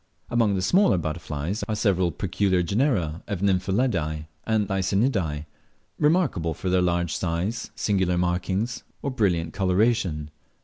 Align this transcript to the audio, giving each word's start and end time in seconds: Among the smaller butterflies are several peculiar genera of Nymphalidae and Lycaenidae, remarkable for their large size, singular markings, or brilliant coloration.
Among 0.31 0.55
the 0.55 0.63
smaller 0.63 0.97
butterflies 0.97 1.61
are 1.69 1.75
several 1.75 2.09
peculiar 2.09 2.63
genera 2.63 3.21
of 3.27 3.41
Nymphalidae 3.41 4.25
and 4.47 4.67
Lycaenidae, 4.67 5.45
remarkable 5.99 6.55
for 6.55 6.71
their 6.71 6.81
large 6.81 7.13
size, 7.15 7.69
singular 7.75 8.17
markings, 8.17 8.83
or 9.03 9.11
brilliant 9.11 9.53
coloration. 9.53 10.31